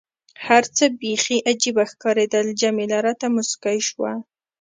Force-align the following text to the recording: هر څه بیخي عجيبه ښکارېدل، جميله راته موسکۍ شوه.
هر 0.45 0.63
څه 0.75 0.83
بیخي 1.01 1.37
عجيبه 1.49 1.83
ښکارېدل، 1.91 2.47
جميله 2.61 2.97
راته 3.05 3.25
موسکۍ 3.35 3.79
شوه. 3.89 4.11